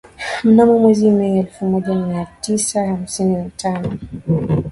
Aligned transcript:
mnamo 0.43 0.79
mwezi 0.79 1.09
Mei 1.11 1.37
elfu 1.39 1.65
moja 1.65 1.95
mia 1.95 2.27
tisa 2.41 2.87
hamsini 2.87 3.35
na 3.35 3.49
tano 3.49 3.97